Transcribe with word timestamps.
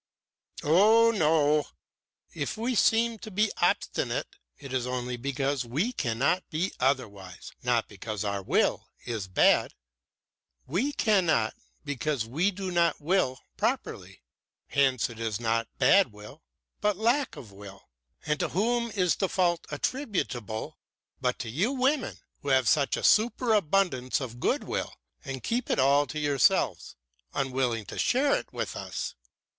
"Oh 0.63 1.11
no! 1.11 1.67
If 2.33 2.57
we 2.57 2.73
seem 2.73 3.19
to 3.19 3.29
be 3.29 3.51
obstinate, 3.57 4.25
it 4.57 4.73
is 4.73 4.87
only 4.87 5.15
because 5.15 5.63
we 5.63 5.93
cannot 5.93 6.41
be 6.49 6.73
otherwise, 6.79 7.51
not 7.61 7.87
because 7.87 8.23
our 8.25 8.41
will 8.41 8.89
is 9.05 9.27
bad. 9.27 9.75
We 10.65 10.91
cannot, 10.91 11.53
because 11.85 12.25
we 12.25 12.49
do 12.49 12.71
not 12.71 12.99
will 12.99 13.41
properly. 13.57 14.23
Hence 14.69 15.07
it 15.07 15.19
is 15.19 15.39
not 15.39 15.67
bad 15.77 16.11
will, 16.11 16.41
but 16.79 16.97
lack 16.97 17.35
of 17.35 17.51
will. 17.51 17.87
And 18.25 18.39
to 18.39 18.49
whom 18.49 18.89
is 18.89 19.17
the 19.17 19.29
fault 19.29 19.67
attributable 19.69 20.79
but 21.19 21.37
to 21.37 21.47
you 21.51 21.73
women, 21.73 22.17
who 22.39 22.49
have 22.49 22.67
such 22.67 22.97
a 22.97 23.03
super 23.03 23.53
abundance 23.53 24.19
of 24.19 24.39
good 24.39 24.63
will 24.63 24.95
and 25.23 25.43
keep 25.43 25.69
it 25.69 25.77
all 25.77 26.07
to 26.07 26.17
yourselves, 26.17 26.95
unwilling 27.35 27.85
to 27.85 27.99
share 27.99 28.33
it 28.35 28.51
with 28.51 28.75
us. 28.75 29.13